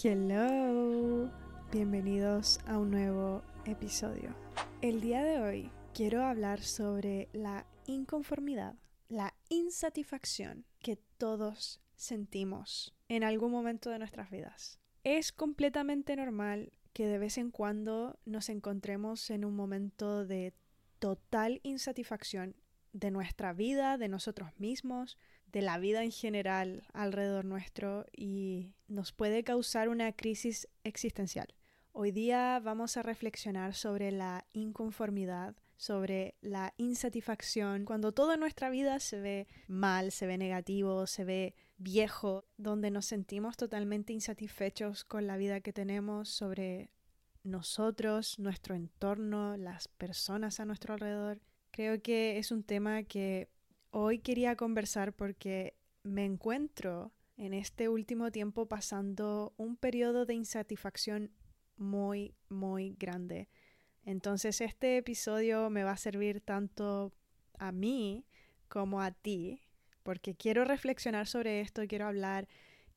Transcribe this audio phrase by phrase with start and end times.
[0.00, 1.30] Hello,
[1.70, 4.34] bienvenidos a un nuevo episodio.
[4.80, 8.74] El día de hoy quiero hablar sobre la inconformidad,
[9.10, 14.80] la insatisfacción que todos sentimos en algún momento de nuestras vidas.
[15.04, 20.54] Es completamente normal que de vez en cuando nos encontremos en un momento de
[21.00, 22.56] total insatisfacción
[22.92, 25.18] de nuestra vida, de nosotros mismos,
[25.52, 31.54] de la vida en general alrededor nuestro y nos puede causar una crisis existencial.
[31.92, 38.98] Hoy día vamos a reflexionar sobre la inconformidad, sobre la insatisfacción, cuando toda nuestra vida
[38.98, 45.26] se ve mal, se ve negativo, se ve viejo, donde nos sentimos totalmente insatisfechos con
[45.26, 46.92] la vida que tenemos, sobre
[47.42, 51.40] nosotros, nuestro entorno, las personas a nuestro alrededor.
[51.72, 53.50] Creo que es un tema que
[53.92, 61.30] hoy quería conversar porque me encuentro en este último tiempo pasando un periodo de insatisfacción
[61.76, 63.48] muy, muy grande.
[64.04, 67.12] Entonces este episodio me va a servir tanto
[67.58, 68.26] a mí
[68.68, 69.60] como a ti,
[70.02, 72.48] porque quiero reflexionar sobre esto, quiero hablar,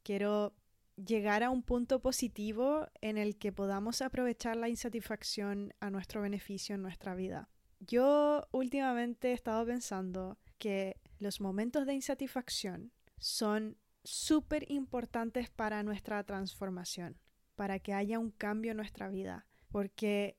[0.02, 0.54] quiero
[0.96, 6.76] llegar a un punto positivo en el que podamos aprovechar la insatisfacción a nuestro beneficio
[6.76, 7.50] en nuestra vida.
[7.80, 16.24] Yo últimamente he estado pensando que los momentos de insatisfacción son súper importantes para nuestra
[16.24, 17.18] transformación,
[17.56, 20.38] para que haya un cambio en nuestra vida, porque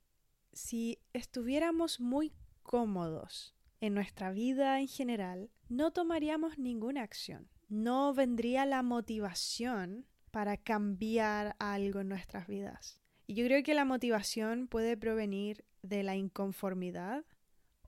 [0.53, 8.65] si estuviéramos muy cómodos en nuestra vida en general, no tomaríamos ninguna acción, no vendría
[8.67, 13.01] la motivación para cambiar algo en nuestras vidas.
[13.27, 17.25] Y yo creo que la motivación puede provenir de la inconformidad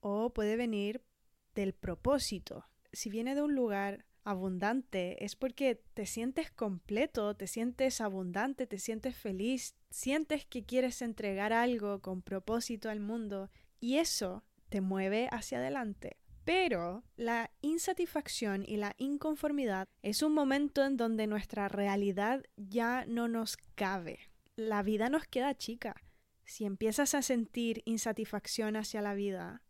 [0.01, 1.03] o puede venir
[1.59, 2.69] del propósito.
[2.93, 8.79] Si viene de un lugar abundante es porque te sientes completo, te sientes abundante, te
[8.79, 15.29] sientes feliz, sientes que quieres entregar algo con propósito al mundo y eso te mueve
[15.33, 16.19] hacia adelante.
[16.45, 23.27] Pero la insatisfacción y la inconformidad es un momento en donde nuestra realidad ya no
[23.27, 24.21] nos cabe.
[24.55, 25.97] La vida nos queda chica.
[26.45, 29.63] Si empiezas a sentir insatisfacción hacia la vida,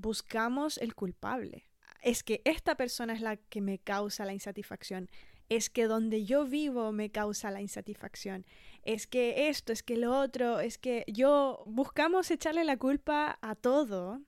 [0.00, 1.66] buscamos el culpable.
[2.02, 5.10] Es que esta persona es la que me causa la insatisfacción.
[5.48, 8.46] Es que donde yo vivo me causa la insatisfacción.
[8.82, 13.54] Es que esto, es que lo otro, es que yo buscamos echarle la culpa a
[13.54, 14.22] todo,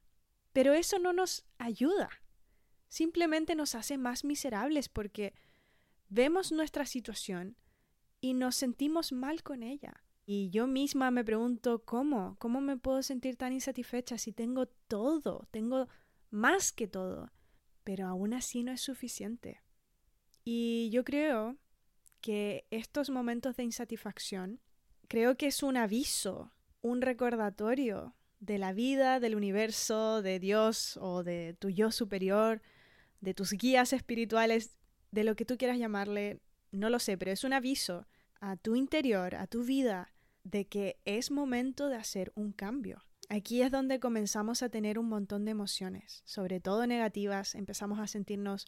[0.53, 2.11] pero eso no nos ayuda.
[2.89, 5.33] Simplemente nos hace más miserables porque
[6.09, 7.57] vemos nuestra situación
[8.21, 10.05] y nos sentimos mal con ella.
[10.25, 12.37] Y yo misma me pregunto, ¿cómo?
[12.39, 15.49] ¿Cómo me puedo sentir tan insatisfecha si tengo todo?
[15.51, 15.89] Tengo
[16.31, 17.33] más que todo.
[17.83, 19.61] Pero aún así no es suficiente.
[20.45, 21.57] Y yo creo
[22.21, 24.61] que estos momentos de insatisfacción,
[25.09, 31.23] creo que es un aviso, un recordatorio de la vida, del universo, de Dios o
[31.23, 32.63] de tu yo superior,
[33.21, 34.77] de tus guías espirituales,
[35.11, 36.41] de lo que tú quieras llamarle,
[36.71, 38.07] no lo sé, pero es un aviso
[38.43, 43.05] a tu interior, a tu vida, de que es momento de hacer un cambio.
[43.29, 48.09] Aquí es donde comenzamos a tener un montón de emociones, sobre todo negativas, empezamos a
[48.09, 48.67] sentirnos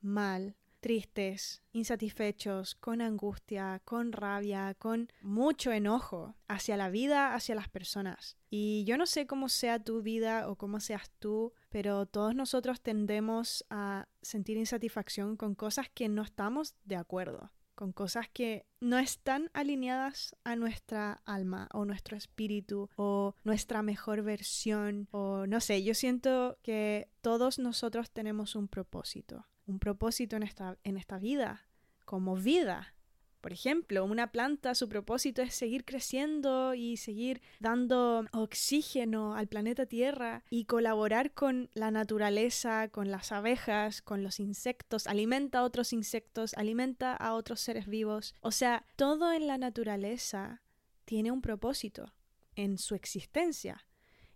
[0.00, 7.68] mal, tristes, insatisfechos, con angustia, con rabia, con mucho enojo hacia la vida, hacia las
[7.68, 8.36] personas.
[8.48, 12.80] Y yo no sé cómo sea tu vida o cómo seas tú, pero todos nosotros
[12.80, 18.98] tendemos a sentir insatisfacción con cosas que no estamos de acuerdo con cosas que no
[18.98, 25.84] están alineadas a nuestra alma o nuestro espíritu o nuestra mejor versión o no sé,
[25.84, 31.68] yo siento que todos nosotros tenemos un propósito, un propósito en esta, en esta vida,
[32.04, 32.96] como vida,
[33.48, 39.86] por ejemplo, una planta, su propósito es seguir creciendo y seguir dando oxígeno al planeta
[39.86, 45.94] Tierra y colaborar con la naturaleza, con las abejas, con los insectos, alimenta a otros
[45.94, 48.34] insectos, alimenta a otros seres vivos.
[48.42, 50.60] O sea, todo en la naturaleza
[51.06, 52.12] tiene un propósito
[52.54, 53.86] en su existencia.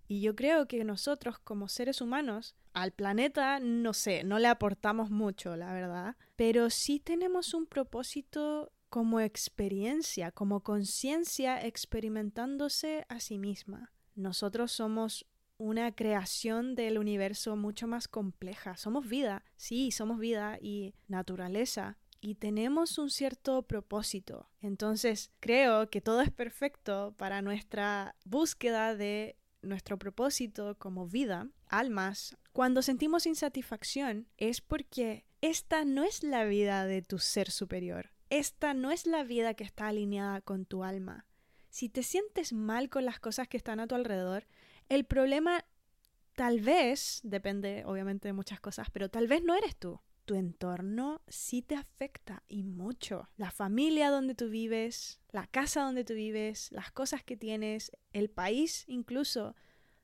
[0.08, 5.10] Y yo creo que nosotros como seres humanos al planeta, no sé, no le aportamos
[5.10, 13.38] mucho, la verdad, pero sí tenemos un propósito como experiencia, como conciencia experimentándose a sí
[13.38, 13.90] misma.
[14.14, 15.24] Nosotros somos
[15.56, 18.76] una creación del universo mucho más compleja.
[18.76, 24.50] Somos vida, sí, somos vida y naturaleza, y tenemos un cierto propósito.
[24.60, 32.36] Entonces, creo que todo es perfecto para nuestra búsqueda de nuestro propósito como vida, almas.
[32.52, 38.10] Cuando sentimos insatisfacción es porque esta no es la vida de tu ser superior.
[38.32, 41.26] Esta no es la vida que está alineada con tu alma.
[41.68, 44.46] Si te sientes mal con las cosas que están a tu alrededor,
[44.88, 45.66] el problema
[46.34, 50.00] tal vez, depende obviamente de muchas cosas, pero tal vez no eres tú.
[50.24, 53.28] Tu entorno sí te afecta y mucho.
[53.36, 58.30] La familia donde tú vives, la casa donde tú vives, las cosas que tienes, el
[58.30, 59.54] país incluso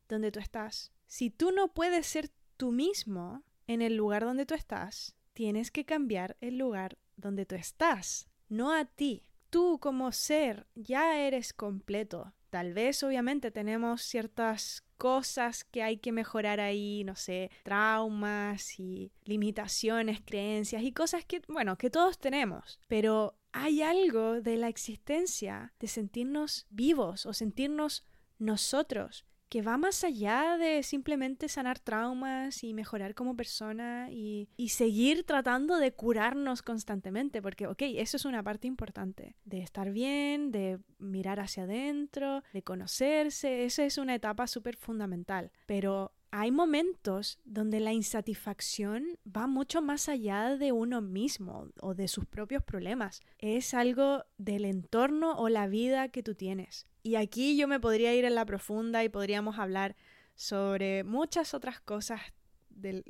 [0.06, 0.92] donde tú estás.
[1.06, 2.28] Si tú no puedes ser
[2.58, 7.54] tú mismo en el lugar donde tú estás, tienes que cambiar el lugar donde tú
[7.54, 9.24] estás, no a ti.
[9.50, 12.32] Tú como ser ya eres completo.
[12.50, 19.12] Tal vez obviamente tenemos ciertas cosas que hay que mejorar ahí, no sé, traumas y
[19.24, 25.74] limitaciones, creencias y cosas que, bueno, que todos tenemos, pero hay algo de la existencia
[25.78, 28.04] de sentirnos vivos o sentirnos
[28.38, 34.70] nosotros que va más allá de simplemente sanar traumas y mejorar como persona y, y,
[34.70, 40.50] seguir tratando de curarnos constantemente, porque, ok, eso es una parte importante, de estar bien,
[40.50, 47.38] de mirar hacia adentro, de conocerse, esa es una etapa súper fundamental, pero hay momentos
[47.44, 53.20] donde la insatisfacción va mucho más allá de uno mismo o de sus propios problemas.
[53.38, 56.86] Es algo del entorno o la vida que tú tienes.
[57.02, 59.96] Y aquí yo me podría ir en la profunda y podríamos hablar
[60.34, 62.20] sobre muchas otras cosas,
[62.69, 63.02] de,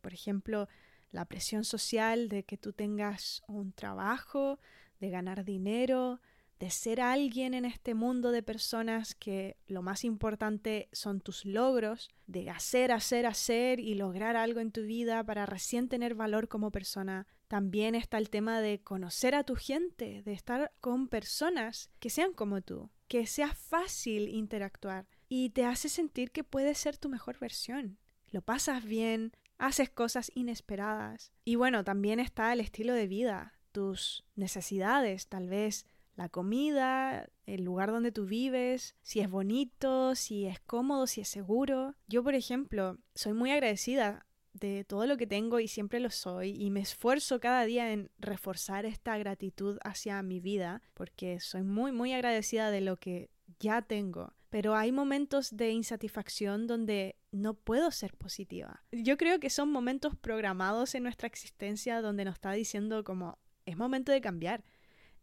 [0.00, 0.68] por ejemplo,
[1.12, 4.58] la presión social, de que tú tengas un trabajo,
[4.98, 6.20] de ganar dinero,
[6.64, 12.08] de ser alguien en este mundo de personas que lo más importante son tus logros,
[12.26, 16.70] de hacer, hacer, hacer y lograr algo en tu vida para recién tener valor como
[16.70, 17.26] persona.
[17.48, 22.32] También está el tema de conocer a tu gente, de estar con personas que sean
[22.32, 27.38] como tú, que sea fácil interactuar y te hace sentir que puedes ser tu mejor
[27.38, 27.98] versión.
[28.30, 31.30] Lo pasas bien, haces cosas inesperadas.
[31.44, 35.84] Y bueno, también está el estilo de vida, tus necesidades, tal vez
[36.16, 41.28] la comida, el lugar donde tú vives, si es bonito, si es cómodo, si es
[41.28, 41.94] seguro.
[42.06, 46.50] Yo, por ejemplo, soy muy agradecida de todo lo que tengo y siempre lo soy
[46.50, 51.90] y me esfuerzo cada día en reforzar esta gratitud hacia mi vida porque soy muy
[51.90, 54.32] muy agradecida de lo que ya tengo.
[54.50, 58.84] Pero hay momentos de insatisfacción donde no puedo ser positiva.
[58.92, 63.76] Yo creo que son momentos programados en nuestra existencia donde nos está diciendo como es
[63.76, 64.62] momento de cambiar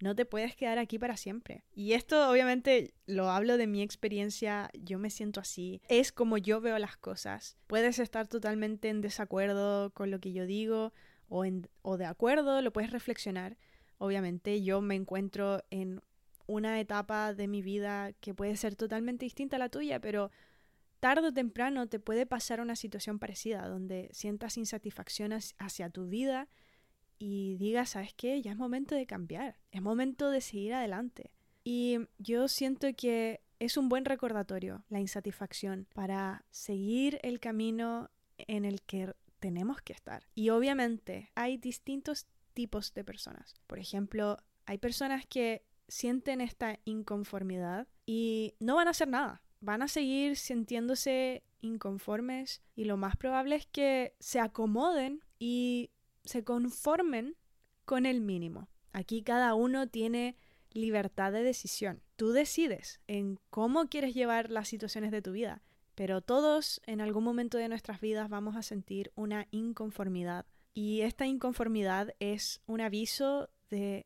[0.02, 1.64] no te puedes quedar aquí para siempre.
[1.74, 6.62] Y esto obviamente lo hablo de mi experiencia, yo me siento así, es como yo
[6.62, 7.58] veo las cosas.
[7.68, 10.94] Puedes estar totalmente en desacuerdo con lo que yo digo
[11.30, 13.58] o, en, o de acuerdo, lo puedes reflexionar.
[13.98, 16.02] Obviamente yo me encuentro en
[16.48, 20.32] una etapa de mi vida que puede ser totalmente distinta a la tuya, pero
[21.00, 26.48] tarde o temprano te puede pasar una situación parecida, donde sientas insatisfacción hacia tu vida
[27.22, 28.42] y digas, ¿sabes qué?
[28.42, 31.32] Ya es momento de cambiar, es momento de seguir adelante.
[31.64, 38.10] Y yo siento que es un buen recordatorio la insatisfacción para seguir el camino
[38.40, 40.26] en el que tenemos que estar.
[40.34, 42.26] Y obviamente hay distintos
[42.56, 43.54] tipos de personas.
[43.68, 49.44] Por ejemplo, hay personas que sienten esta inconformidad y no van a hacer nada.
[49.60, 55.92] Van a seguir sintiéndose inconformes y lo más probable es que se acomoden y
[56.24, 57.36] se conformen
[57.86, 58.68] con el mínimo.
[58.94, 60.36] Aquí cada uno tiene
[60.72, 62.02] libertad de decisión.
[62.16, 65.62] Tú decides en cómo quieres llevar las situaciones de tu vida,
[65.96, 70.46] pero todos en algún momento de nuestras vidas vamos a sentir una inconformidad.
[70.74, 74.06] Y esta inconformidad es un aviso de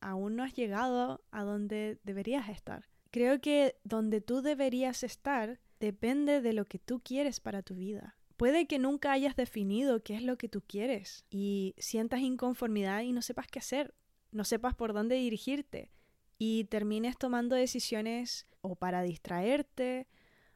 [0.00, 2.88] aún no has llegado a donde deberías estar.
[3.10, 8.16] Creo que donde tú deberías estar depende de lo que tú quieres para tu vida.
[8.42, 13.12] Puede que nunca hayas definido qué es lo que tú quieres y sientas inconformidad y
[13.12, 13.94] no sepas qué hacer,
[14.32, 15.92] no sepas por dónde dirigirte
[16.38, 20.08] y termines tomando decisiones o para distraerte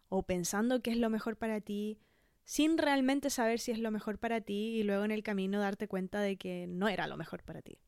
[0.08, 2.00] o pensando qué es lo mejor para ti
[2.42, 5.86] sin realmente saber si es lo mejor para ti y luego en el camino darte
[5.86, 7.78] cuenta de que no era lo mejor para ti.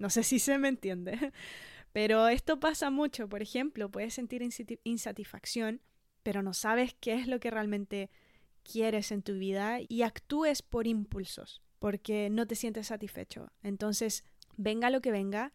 [0.00, 1.16] No sé si se me entiende,
[1.92, 3.28] pero esto pasa mucho.
[3.28, 4.42] Por ejemplo, puedes sentir
[4.82, 5.80] insatisfacción,
[6.24, 8.10] pero no sabes qué es lo que realmente
[8.70, 13.50] quieres en tu vida y actúes por impulsos, porque no te sientes satisfecho.
[13.62, 14.24] Entonces,
[14.56, 15.52] venga lo que venga,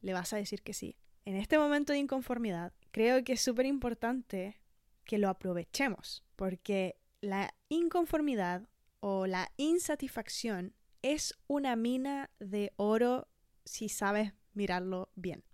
[0.00, 0.96] le vas a decir que sí.
[1.24, 4.60] En este momento de inconformidad, creo que es súper importante
[5.04, 8.68] que lo aprovechemos, porque la inconformidad
[9.00, 13.28] o la insatisfacción es una mina de oro
[13.64, 15.44] si sabes mirarlo bien.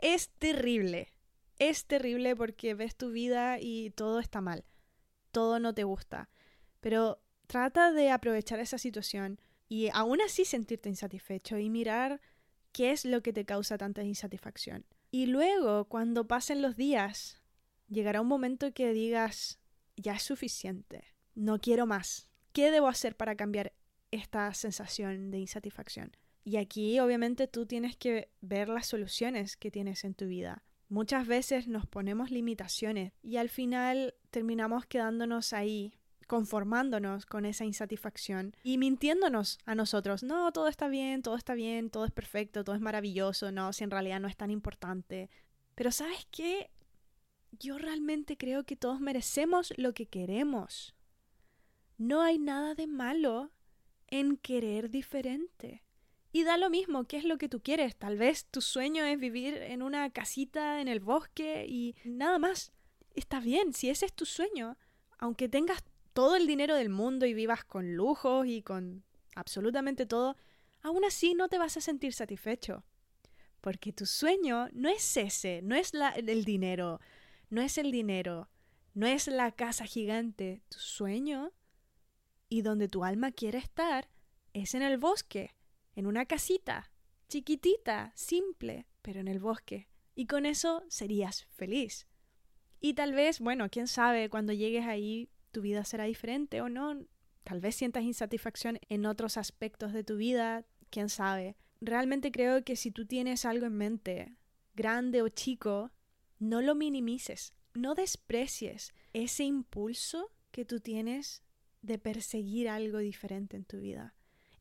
[0.00, 1.12] Es terrible,
[1.58, 4.64] es terrible porque ves tu vida y todo está mal,
[5.30, 6.28] todo no te gusta,
[6.82, 12.20] pero trata de aprovechar esa situación y aún así sentirte insatisfecho y mirar
[12.72, 14.84] qué es lo que te causa tanta insatisfacción.
[15.10, 17.40] Y luego, cuando pasen los días,
[17.88, 19.60] llegará un momento que digas,
[19.96, 22.28] ya es suficiente, no quiero más.
[22.52, 23.72] ¿Qué debo hacer para cambiar
[24.10, 26.16] esta sensación de insatisfacción?
[26.44, 30.64] Y aquí obviamente tú tienes que ver las soluciones que tienes en tu vida.
[30.88, 35.94] Muchas veces nos ponemos limitaciones y al final terminamos quedándonos ahí
[36.26, 40.22] conformándonos con esa insatisfacción y mintiéndonos a nosotros.
[40.22, 43.84] No, todo está bien, todo está bien, todo es perfecto, todo es maravilloso, no, si
[43.84, 45.30] en realidad no es tan importante.
[45.74, 46.70] Pero sabes qué?
[47.58, 50.94] Yo realmente creo que todos merecemos lo que queremos.
[51.98, 53.52] No hay nada de malo
[54.08, 55.82] en querer diferente.
[56.32, 57.94] Y da lo mismo, ¿qué es lo que tú quieres?
[57.96, 62.72] Tal vez tu sueño es vivir en una casita en el bosque y nada más.
[63.14, 64.78] Está bien, si ese es tu sueño,
[65.18, 69.04] aunque tengas todo el dinero del mundo y vivas con lujos y con
[69.34, 70.36] absolutamente todo,
[70.82, 72.84] aún así no te vas a sentir satisfecho.
[73.60, 77.00] Porque tu sueño no es ese, no es el dinero,
[77.48, 78.48] no es el dinero,
[78.94, 80.62] no es la casa gigante.
[80.68, 81.52] Tu sueño
[82.48, 84.08] y donde tu alma quiere estar
[84.52, 85.54] es en el bosque,
[85.94, 86.90] en una casita,
[87.28, 89.88] chiquitita, simple, pero en el bosque.
[90.14, 92.06] Y con eso serías feliz.
[92.80, 97.06] Y tal vez, bueno, quién sabe, cuando llegues ahí tu vida será diferente o no.
[97.44, 101.56] Tal vez sientas insatisfacción en otros aspectos de tu vida, quién sabe.
[101.80, 104.36] Realmente creo que si tú tienes algo en mente,
[104.74, 105.92] grande o chico,
[106.38, 111.42] no lo minimices, no desprecies ese impulso que tú tienes
[111.82, 114.14] de perseguir algo diferente en tu vida.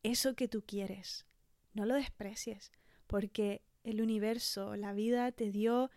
[0.04, 1.28] Eso que tú quieres,
[1.74, 2.72] no lo desprecies,
[3.06, 5.92] porque el universo, la vida te dio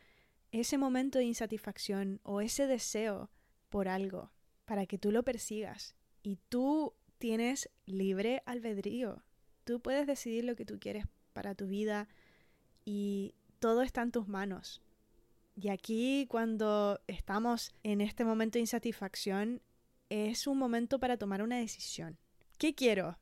[0.53, 3.31] ese momento de insatisfacción o ese deseo
[3.71, 4.34] por algo
[4.65, 5.95] para que tú lo persigas.
[6.23, 9.23] Y tú tienes libre albedrío.
[9.65, 12.09] Tú puedes decidir lo que tú quieres para tu vida
[12.85, 14.83] y todo está en tus manos.
[15.57, 19.63] Y aquí cuando estamos en este momento de insatisfacción,
[20.11, 22.19] es un momento para tomar una decisión.
[22.59, 23.19] ¿Qué quiero?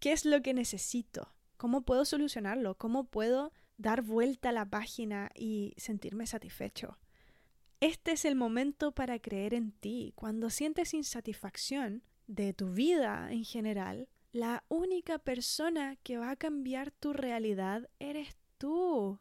[0.00, 1.32] ¿Qué es lo que necesito?
[1.56, 2.76] ¿Cómo puedo solucionarlo?
[2.76, 6.98] ¿Cómo puedo dar vuelta a la página y sentirme satisfecho?
[7.80, 10.12] Este es el momento para creer en ti.
[10.16, 16.90] Cuando sientes insatisfacción de tu vida en general, la única persona que va a cambiar
[16.90, 19.20] tu realidad eres tú.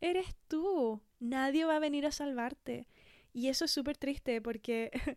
[0.00, 1.00] Eres tú.
[1.20, 2.88] Nadie va a venir a salvarte.
[3.32, 4.90] Y eso es súper triste porque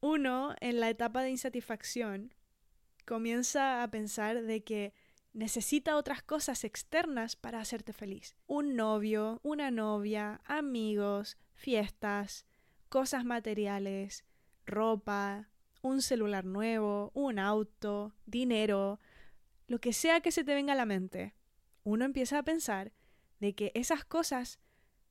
[0.00, 2.32] uno en la etapa de insatisfacción
[3.06, 4.94] comienza a pensar de que
[5.34, 8.36] necesita otras cosas externas para hacerte feliz.
[8.46, 12.46] Un novio, una novia, amigos, fiestas,
[12.88, 14.24] cosas materiales,
[14.64, 15.50] ropa,
[15.82, 19.00] un celular nuevo, un auto, dinero,
[19.66, 21.34] lo que sea que se te venga a la mente.
[21.82, 22.92] Uno empieza a pensar
[23.40, 24.60] de que esas cosas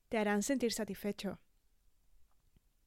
[0.10, 1.40] te harán sentir satisfecho.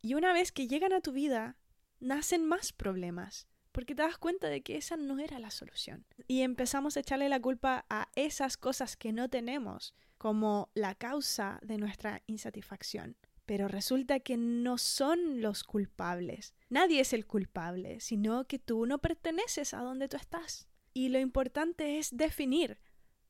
[0.00, 1.59] Y una vez que llegan a tu vida,
[2.00, 6.06] nacen más problemas porque te das cuenta de que esa no era la solución.
[6.26, 11.61] Y empezamos a echarle la culpa a esas cosas que no tenemos como la causa
[11.62, 13.18] de nuestra insatisfacción.
[13.45, 16.54] Pero resulta que no son los culpables.
[16.71, 20.66] Nadie es el culpable, sino que tú no perteneces a donde tú estás.
[20.95, 22.78] Y lo importante es definir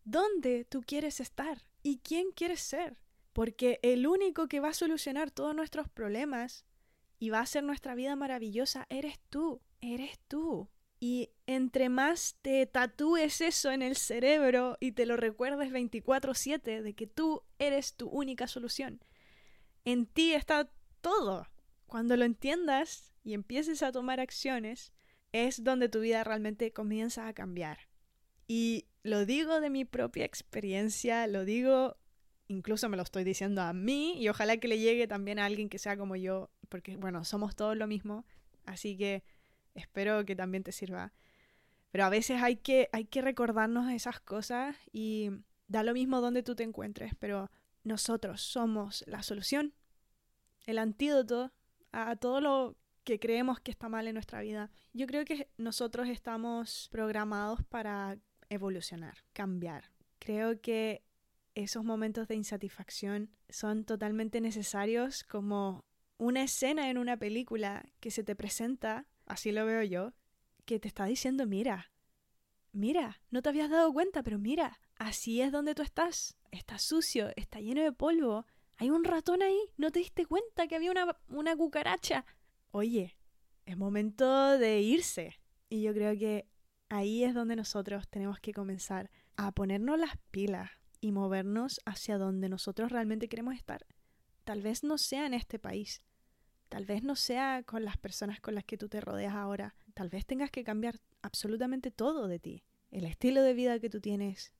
[0.04, 3.00] dónde tú quieres estar y quién quieres ser.
[3.32, 6.64] Porque el único que va a solucionar todos nuestros problemas
[7.18, 10.70] y va a hacer nuestra vida maravillosa eres tú eres tú.
[10.98, 16.94] Y entre más te tatúes eso en el cerebro y te lo recuerdes 24/7 de
[16.94, 19.04] que tú eres tu única solución,
[19.84, 21.46] en ti está todo.
[21.86, 24.92] Cuando lo entiendas y empieces a tomar acciones,
[25.32, 27.78] es donde tu vida realmente comienza a cambiar.
[28.48, 31.98] Y lo digo de mi propia experiencia, lo digo,
[32.48, 35.68] incluso me lo estoy diciendo a mí y ojalá que le llegue también a alguien
[35.68, 38.24] que sea como yo, porque bueno, somos todos lo mismo.
[38.64, 39.22] Así que
[39.76, 41.12] Espero que también te sirva.
[41.90, 45.30] Pero a veces hay que, hay que recordarnos esas cosas y
[45.68, 47.50] da lo mismo donde tú te encuentres, pero
[47.84, 49.72] nosotros somos la solución,
[50.66, 51.52] el antídoto
[51.92, 54.70] a todo lo que creemos que está mal en nuestra vida.
[54.92, 58.18] Yo creo que nosotros estamos programados para
[58.48, 59.92] evolucionar, cambiar.
[60.18, 61.04] Creo que
[61.54, 65.84] esos momentos de insatisfacción son totalmente necesarios como
[66.18, 70.12] una escena en una película que se te presenta así lo veo yo,
[70.64, 71.92] que te está diciendo, mira,
[72.72, 76.36] mira, no te habías dado cuenta, pero mira, así es donde tú estás.
[76.50, 78.46] Está sucio, está lleno de polvo.
[78.76, 82.24] Hay un ratón ahí, no te diste cuenta que había una, una cucaracha.
[82.70, 83.16] Oye,
[83.64, 85.40] es momento de irse.
[85.68, 86.46] Y yo creo que
[86.88, 92.48] ahí es donde nosotros tenemos que comenzar a ponernos las pilas y movernos hacia donde
[92.48, 93.86] nosotros realmente queremos estar.
[94.44, 96.02] Tal vez no sea en este país,
[96.68, 100.08] tal vez no sea con las personas con las que tú te rodeas ahora, tal
[100.08, 104.52] vez tengas que cambiar absolutamente todo de ti, el estilo de vida que tú tienes,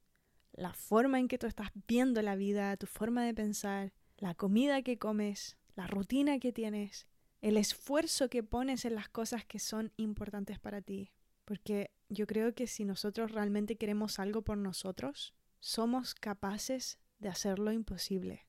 [0.52, 4.82] la forma en que tú estás viendo la vida, tu forma de pensar, la comida
[4.82, 7.06] que comes, la rutina que tienes,
[7.42, 11.12] el esfuerzo que pones en las cosas que son importantes para ti.
[11.44, 17.58] Porque yo creo que si nosotros realmente queremos algo por nosotros, somos capaces de hacer
[17.58, 18.46] lo imposible.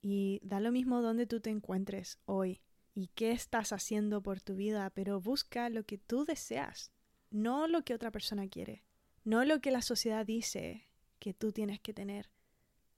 [0.00, 2.62] Y da lo mismo donde tú te encuentres hoy
[2.98, 6.90] y qué estás haciendo por tu vida, pero busca lo que tú deseas,
[7.30, 8.82] no lo que otra persona quiere,
[9.22, 10.88] no lo que la sociedad dice
[11.20, 12.28] que tú tienes que tener.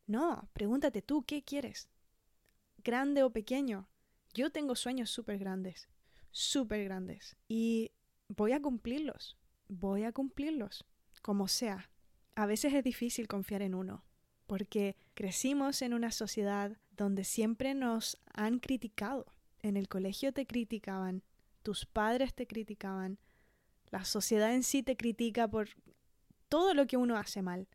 [0.06, 1.90] No, pregúntate tú, ¿qué quieres?
[2.78, 3.90] Grande o pequeño.
[4.32, 5.90] Yo tengo sueños súper grandes,
[6.30, 7.90] súper grandes, y
[8.28, 9.36] voy a cumplirlos,
[9.68, 10.86] voy a cumplirlos,
[11.20, 11.90] como sea.
[12.36, 14.06] A veces es difícil confiar en uno,
[14.46, 19.26] porque crecimos en una sociedad donde siempre nos han criticado.
[19.62, 21.22] En el colegio te criticaban,
[21.62, 23.18] tus padres te criticaban,
[23.90, 25.68] la sociedad en sí te critica por
[26.48, 27.68] todo lo que uno hace mal.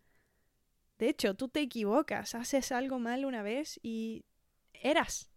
[0.97, 4.25] De hecho, tú te equivocas, haces algo mal una vez y
[4.73, 5.29] eras.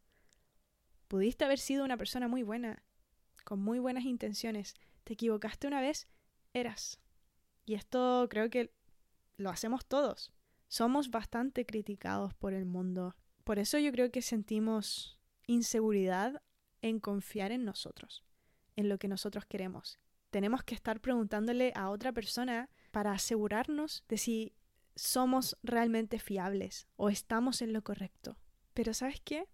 [1.09, 2.83] Pudiste haber sido una persona muy buena,
[3.45, 4.75] con muy buenas intenciones.
[5.05, 6.07] Te equivocaste una vez,
[6.53, 7.01] eras.
[7.65, 8.73] Y esto creo que
[9.37, 10.33] lo hacemos todos.
[10.69, 13.17] Somos bastante criticados por el mundo.
[13.45, 15.18] Por eso yo creo que sentimos
[15.49, 16.41] inseguridad
[16.83, 18.23] en confiar en nosotros,
[18.77, 19.99] en lo que nosotros queremos.
[20.31, 24.53] Tenemos que estar preguntándole a otra persona para asegurarnos de si
[24.95, 28.37] somos realmente fiables o estamos en lo correcto.
[28.75, 29.49] Pero ¿sabes qué?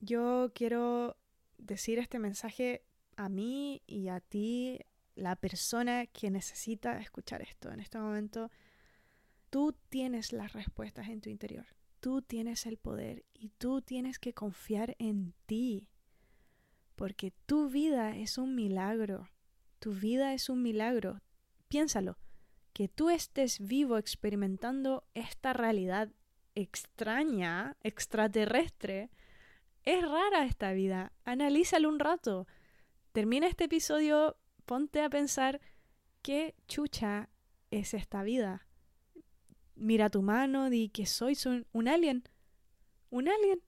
[0.00, 1.16] Yo quiero
[1.56, 2.84] decir este mensaje
[3.16, 4.78] a mí y a ti,
[5.14, 8.50] la persona que necesita escuchar esto en este momento.
[9.50, 11.66] Tú tienes las respuestas en tu interior.
[12.06, 15.88] Tú tienes el poder y tú tienes que confiar en ti.
[16.94, 19.28] Porque tu vida es un milagro.
[19.80, 21.20] Tu vida es un milagro.
[21.66, 22.16] Piénsalo
[22.72, 26.12] que tú estés vivo experimentando esta realidad
[26.54, 29.10] extraña, extraterrestre,
[29.82, 31.12] es rara esta vida.
[31.24, 32.46] Analízalo un rato.
[33.10, 35.60] Termina este episodio, ponte a pensar
[36.22, 37.30] qué chucha
[37.72, 38.64] es esta vida.
[39.76, 42.24] Mira tu mano, di que soy un, un alien.
[43.10, 43.62] Un alien.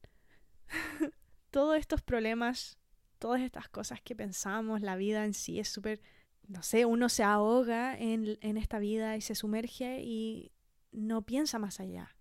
[1.51, 2.79] Todos estos problemas,
[3.19, 6.01] todas estas cosas que pensamos, la vida en sí es súper
[6.49, 10.51] no sé, uno se ahoga en, en esta vida y se sumerge y
[10.93, 12.17] no piensa más allá.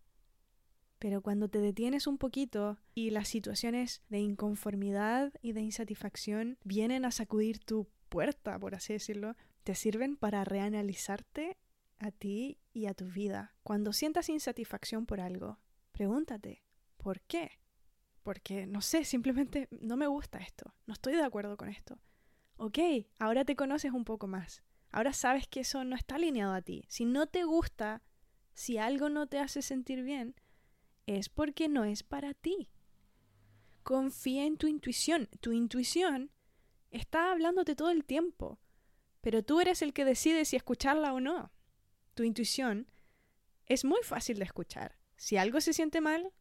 [0.99, 7.05] Pero cuando te detienes un poquito y las situaciones de inconformidad y de insatisfacción vienen
[7.05, 11.57] a sacudir tu puerta, por así decirlo, te sirven para reanalizarte
[11.99, 13.55] a ti y a tu vida.
[13.63, 15.59] Cuando sientas insatisfacción por algo,
[15.91, 16.63] pregúntate,
[16.97, 17.59] ¿por qué?
[18.23, 21.99] Porque, no sé, simplemente no me gusta esto, no estoy de acuerdo con esto
[22.57, 22.79] ok,
[23.19, 24.63] ahora te conoces un poco más.
[24.91, 26.85] Ahora sabes que eso no está alineado a ti.
[26.87, 28.03] Si no te gusta,
[28.53, 30.35] si algo no te hace sentir bien,
[31.05, 32.69] es porque no es para ti.
[33.83, 35.29] Confía en tu intuición.
[35.39, 36.31] Tu intuición
[36.91, 38.59] está hablándote todo el tiempo,
[39.21, 41.51] pero tú eres el que decide si escucharla o no.
[42.17, 42.87] Tu intuición
[43.67, 44.97] es muy fácil de escuchar.
[45.17, 46.33] Si algo se siente mal,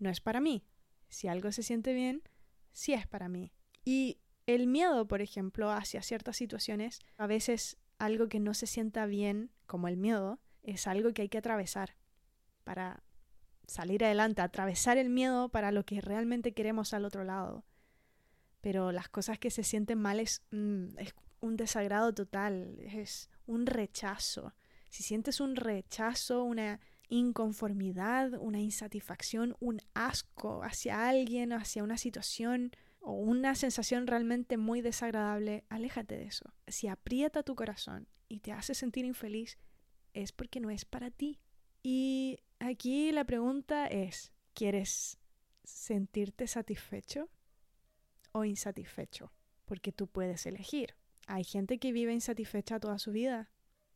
[0.00, 0.66] no es para mí.
[1.08, 2.24] Si algo se siente bien,
[2.72, 3.52] sí es para mí.
[3.84, 9.06] Y el miedo, por ejemplo, hacia ciertas situaciones, a veces algo que no se sienta
[9.06, 11.94] bien, como el miedo, es algo que hay que atravesar
[12.64, 13.04] para
[13.68, 17.64] salir adelante, atravesar el miedo para lo que realmente queremos al otro lado.
[18.60, 23.66] Pero las cosas que se sienten mal es, mm, es un desagrado total, es un
[23.66, 24.54] rechazo.
[24.90, 32.72] Si sientes un rechazo, una inconformidad, una insatisfacción, un asco hacia alguien, hacia una situación,
[33.00, 36.52] o una sensación realmente muy desagradable, aléjate de eso.
[36.66, 39.58] Si aprieta tu corazón y te hace sentir infeliz,
[40.12, 41.40] es porque no es para ti.
[41.82, 45.18] Y aquí la pregunta es, ¿quieres
[45.64, 47.30] sentirte satisfecho
[48.32, 49.32] o insatisfecho?
[49.64, 50.94] Porque tú puedes elegir.
[51.26, 53.50] Hay gente que vive insatisfecha toda su vida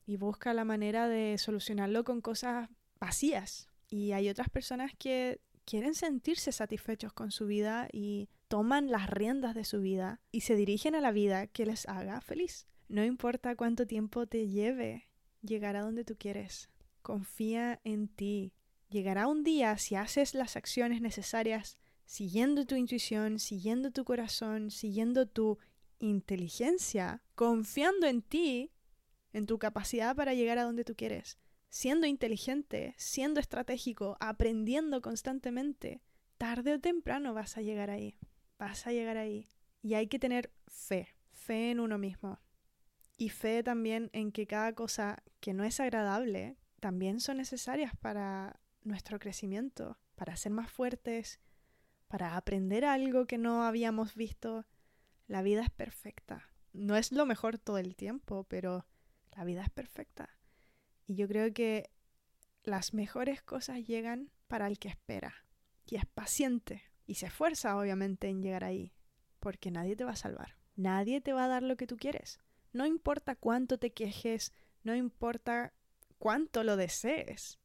[0.06, 2.68] y busca la manera de solucionarlo con cosas
[3.00, 3.68] vacías.
[3.88, 9.54] Y hay otras personas que quieren sentirse satisfechos con su vida y toman las riendas
[9.54, 12.66] de su vida y se dirigen a la vida que les haga feliz.
[12.88, 15.08] No importa cuánto tiempo te lleve
[15.42, 16.70] llegar a donde tú quieres.
[17.02, 18.52] Confía en ti.
[18.90, 25.26] Llegará un día si haces las acciones necesarias, siguiendo tu intuición, siguiendo tu corazón, siguiendo
[25.26, 25.58] tu
[25.98, 28.70] inteligencia, confiando en ti,
[29.34, 31.38] en tu capacidad para llegar a donde tú quieres.
[31.68, 36.02] siendo inteligente, siendo estratégico, aprendiendo constantemente,
[36.38, 38.16] tarde o temprano vas a llegar ahí.
[38.60, 39.48] Vas a llegar ahí.
[39.82, 42.38] Y hay que tener fe, fe en uno mismo.
[43.16, 48.60] Y fe también en que cada cosa que no es agradable también son necesarias para
[48.84, 51.40] nuestro crecimiento, para ser más fuertes,
[52.06, 54.64] para aprender algo que no habíamos visto.
[55.26, 56.44] La vida es perfecta.
[56.72, 58.86] No es lo mejor todo el tiempo, pero
[59.36, 60.28] la vida es perfecta.
[61.06, 61.90] Y yo creo que
[62.62, 65.46] las mejores cosas llegan para el que espera
[65.86, 68.92] y es paciente y se esfuerza obviamente en llegar ahí,
[69.40, 70.56] porque nadie te va a salvar.
[70.76, 72.38] Nadie te va a dar lo que tú quieres.
[72.72, 75.72] No importa cuánto te quejes, no importa
[76.18, 77.58] cuánto lo desees,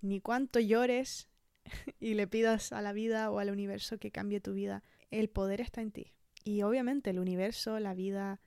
[0.00, 1.28] ni cuánto llores
[2.00, 4.82] y le pidas a la vida o al universo que cambie tu vida.
[5.10, 6.12] El poder está en ti.
[6.44, 8.40] Y obviamente el universo, la vida,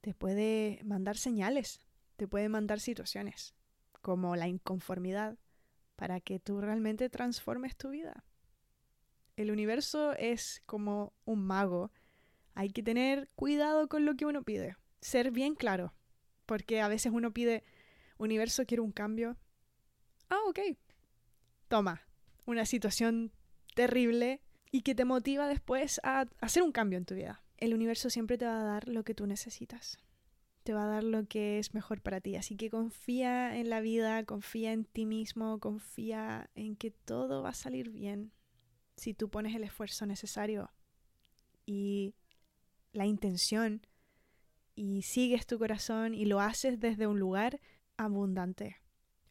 [0.00, 1.80] te puede mandar señales,
[2.18, 3.54] te puede mandar situaciones,
[4.02, 5.38] como la inconformidad,
[5.94, 8.24] para que tú realmente transformes tu vida.
[9.36, 11.92] El universo es como un mago.
[12.54, 14.76] Hay que tener cuidado con lo que uno pide.
[15.00, 15.94] Ser bien claro.
[16.44, 17.62] Porque a veces uno pide,
[18.18, 19.36] universo, quiero un cambio.
[20.28, 20.58] Ah, ok.
[21.68, 22.02] Toma.
[22.46, 23.30] Una situación
[23.76, 27.44] terrible y que te motiva después a hacer un cambio en tu vida.
[27.58, 30.00] El universo siempre te va a dar lo que tú necesitas
[30.74, 32.36] va a dar lo que es mejor para ti.
[32.36, 37.50] Así que confía en la vida, confía en ti mismo, confía en que todo va
[37.50, 38.32] a salir bien
[38.96, 40.70] si tú pones el esfuerzo necesario
[41.66, 42.14] y
[42.92, 43.86] la intención
[44.74, 47.60] y sigues tu corazón y lo haces desde un lugar
[47.96, 48.76] abundante.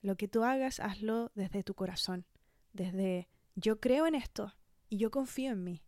[0.02, 2.26] Lo que tú hagas, hazlo desde tu corazón,
[2.74, 4.54] desde yo creo en esto
[4.90, 5.84] y yo confío en mí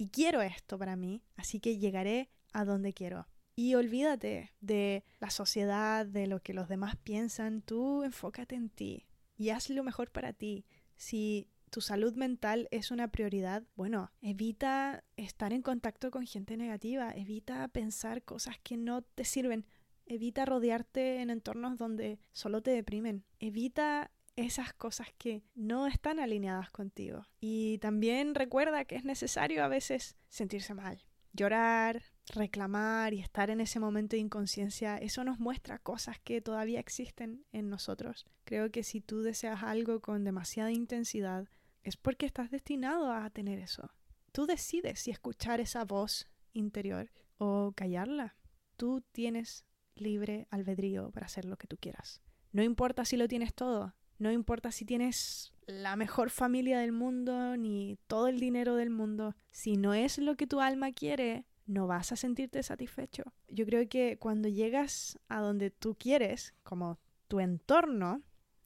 [0.00, 3.26] y quiero esto para mí, así que llegaré a donde quiero.
[3.60, 7.60] Y olvídate de la sociedad, de lo que los demás piensan.
[7.60, 10.64] Tú enfócate en ti y haz lo mejor para ti.
[10.96, 17.12] Si tu salud mental es una prioridad, bueno, evita estar en contacto con gente negativa,
[17.12, 19.66] evita pensar cosas que no te sirven,
[20.06, 26.70] evita rodearte en entornos donde solo te deprimen, evita esas cosas que no están alineadas
[26.70, 27.26] contigo.
[27.40, 33.60] Y también recuerda que es necesario a veces sentirse mal, llorar, reclamar y estar en
[33.60, 38.26] ese momento de inconsciencia, eso nos muestra cosas que todavía existen en nosotros.
[38.44, 41.48] Creo que si tú deseas algo con demasiada intensidad,
[41.82, 43.90] es porque estás destinado a tener eso.
[44.32, 48.36] Tú decides si escuchar esa voz interior o callarla.
[48.76, 49.64] Tú tienes
[49.94, 52.22] libre albedrío para hacer lo que tú quieras.
[52.52, 57.56] No importa si lo tienes todo, no importa si tienes la mejor familia del mundo
[57.56, 61.86] ni todo el dinero del mundo, si no es lo que tu alma quiere, no
[61.86, 63.22] vas a sentirte satisfecho.
[63.48, 68.22] Yo creo que cuando llegas a donde tú quieres, como tu entorno,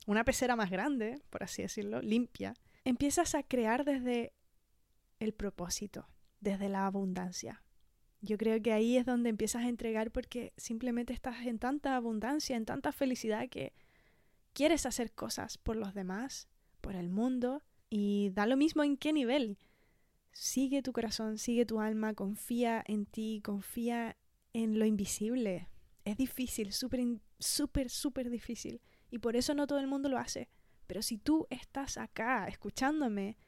[0.07, 4.33] una pecera más grande, por así decirlo, limpia, empiezas a crear desde
[5.21, 6.09] el propósito,
[6.41, 7.63] desde la abundancia.
[8.23, 12.57] Yo creo que ahí es donde empiezas a entregar porque simplemente estás en tanta abundancia,
[12.57, 13.75] en tanta felicidad que
[14.55, 16.49] quieres hacer cosas por los demás,
[16.81, 19.59] por el mundo, y da lo mismo en qué nivel.
[20.35, 24.17] Sigue tu corazón, sigue tu alma, confía en ti, confía
[24.53, 25.69] en lo invisible.
[26.05, 27.01] Es difícil, súper,
[27.39, 28.83] súper, súper difícil.
[29.13, 30.51] Y por eso no todo el mundo lo hace.
[30.89, 33.39] Pero si tú estás acá escuchándome,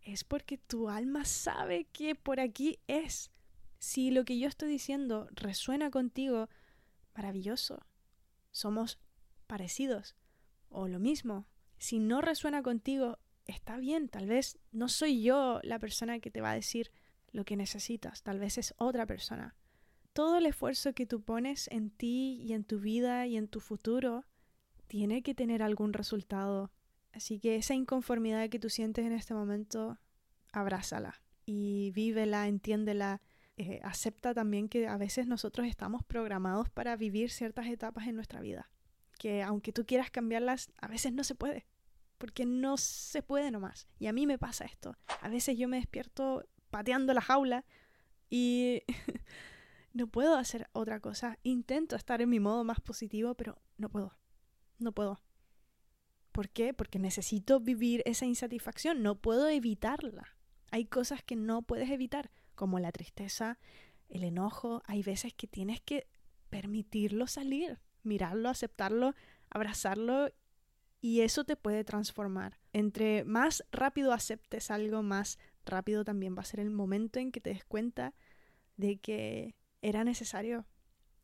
[0.00, 3.30] es porque tu alma sabe que por aquí es.
[3.78, 6.48] Si lo que yo estoy diciendo resuena contigo,
[7.14, 7.84] maravilloso.
[8.50, 8.98] Somos
[9.46, 10.16] parecidos
[10.70, 11.46] o lo mismo.
[11.76, 13.18] Si no resuena contigo,
[13.48, 16.92] está bien, tal vez no soy yo la persona que te va a decir
[17.32, 19.56] lo que necesitas, tal vez es otra persona.
[20.12, 23.60] Todo el esfuerzo que tú pones en ti y en tu vida y en tu
[23.60, 24.24] futuro
[24.86, 26.70] tiene que tener algún resultado.
[27.12, 29.98] Así que esa inconformidad que tú sientes en este momento,
[30.52, 33.20] abrázala y vívela, entiéndela.
[33.56, 38.40] Eh, acepta también que a veces nosotros estamos programados para vivir ciertas etapas en nuestra
[38.40, 38.70] vida,
[39.18, 41.66] que aunque tú quieras cambiarlas, a veces no se puede
[42.18, 43.88] porque no se puede nomás.
[43.98, 44.96] Y a mí me pasa esto.
[45.22, 47.64] A veces yo me despierto pateando la jaula
[48.28, 48.82] y
[49.92, 51.38] no puedo hacer otra cosa.
[51.42, 54.16] Intento estar en mi modo más positivo, pero no puedo.
[54.78, 55.20] No puedo.
[56.32, 56.74] ¿Por qué?
[56.74, 59.02] Porque necesito vivir esa insatisfacción.
[59.02, 60.36] No puedo evitarla.
[60.70, 63.58] Hay cosas que no puedes evitar, como la tristeza,
[64.08, 64.82] el enojo.
[64.86, 66.06] Hay veces que tienes que
[66.50, 69.14] permitirlo salir, mirarlo, aceptarlo,
[69.50, 70.30] abrazarlo
[71.00, 72.58] y eso te puede transformar.
[72.72, 77.40] Entre más rápido aceptes algo, más rápido también va a ser el momento en que
[77.40, 78.14] te des cuenta
[78.76, 80.66] de que era necesario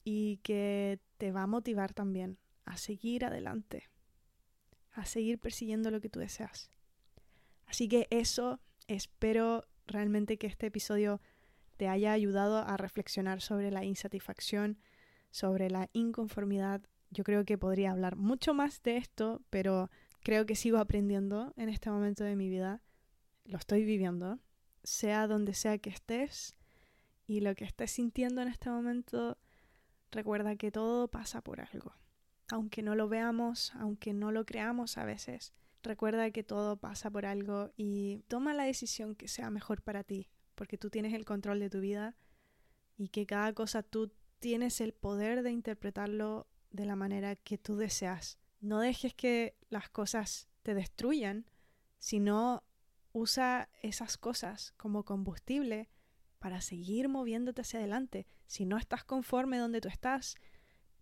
[0.04, 3.90] y que te va a motivar también a seguir adelante.
[4.92, 6.70] a seguir persiguiendo lo que tú deseas.
[7.66, 11.20] Así que eso, espero realmente que este episodio
[11.76, 14.78] te haya ayudado a reflexionar sobre la insatisfacción,
[15.30, 16.82] sobre la inconformidad.
[17.14, 19.88] Yo creo que podría hablar mucho más de esto, pero
[20.24, 22.82] creo que sigo aprendiendo en este momento de mi vida.
[23.44, 24.40] Lo estoy viviendo,
[24.82, 26.56] sea donde sea que estés
[27.26, 29.38] y lo que estés sintiendo en este momento,
[30.10, 31.92] recuerda que todo pasa por algo.
[32.50, 37.26] Aunque no lo veamos, aunque no lo creamos a veces, recuerda que todo pasa por
[37.26, 41.60] algo y toma la decisión que sea mejor para ti, porque tú tienes el control
[41.60, 42.16] de tu vida
[42.96, 47.76] y que cada cosa tú tienes el poder de interpretarlo de la manera que tú
[47.76, 48.38] deseas.
[48.60, 51.46] No dejes que las cosas te destruyan,
[51.98, 52.64] sino
[53.12, 55.88] usa esas cosas como combustible
[56.40, 58.26] para seguir moviéndote hacia adelante.
[58.46, 60.34] Si no estás conforme donde tú estás,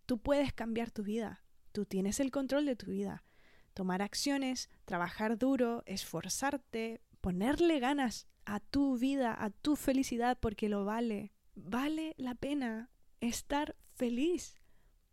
[0.04, 1.42] tú puedes cambiar tu vida.
[1.72, 3.24] Tú tienes el control de tu vida.
[3.72, 10.84] Tomar acciones, trabajar duro, esforzarte, ponerle ganas a tu vida, a tu felicidad, porque lo
[10.84, 11.32] vale.
[11.54, 14.61] Vale la pena estar feliz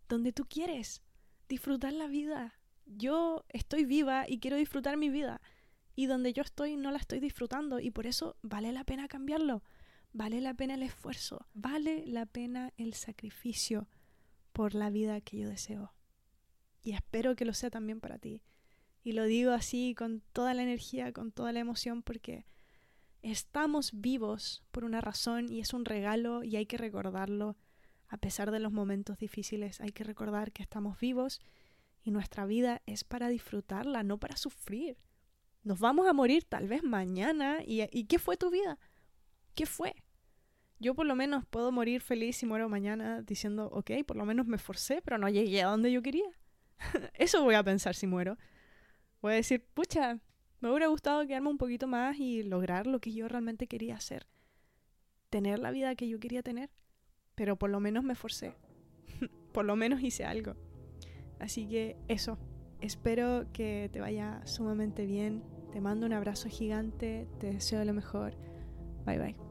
[0.10, 1.02] donde tú quieres,
[1.48, 2.56] disfrutar la vida.
[2.86, 5.41] Yo estoy viva y quiero disfrutar mi vida.
[5.95, 9.63] Y donde yo estoy no la estoy disfrutando y por eso vale la pena cambiarlo.
[10.12, 11.45] Vale la pena el esfuerzo.
[11.54, 13.88] Vale la pena el sacrificio
[14.52, 15.93] por la vida que yo deseo.
[16.82, 18.41] Y espero que lo sea también para ti.
[19.04, 22.45] Y lo digo así con toda la energía, con toda la emoción, porque
[23.22, 27.58] estamos vivos por una razón y es un regalo y hay que recordarlo
[28.10, 31.39] a pesar de los momentos difíciles, hay que recordar que estamos vivos
[32.02, 34.98] y nuestra vida es para disfrutarla, no para sufrir.
[35.63, 38.80] Nos vamos a morir tal vez mañana y, ¿y qué fue tu vida?
[39.54, 39.95] ¿Qué fue?
[40.80, 44.48] Yo por lo menos puedo morir feliz si muero mañana diciendo, ok, por lo menos
[44.48, 46.30] me esforcé, pero no llegué a donde yo quería.
[47.13, 48.38] Eso voy a pensar si muero.
[49.22, 50.19] Voy a decir, pucha,
[50.62, 54.26] me hubiera gustado quedarme un poquito más y lograr lo que yo realmente quería hacer.
[55.30, 56.72] Tener la vida que yo quería tener
[57.39, 58.54] pero por lo menos me esforcé.
[59.54, 60.56] por lo menos hice algo.
[61.39, 62.38] Así que eso,
[62.82, 65.45] espero que te vaya sumamente bien.
[65.71, 68.34] Te mando un abrazo gigante, te deseo lo mejor.
[69.06, 69.48] Bye bye.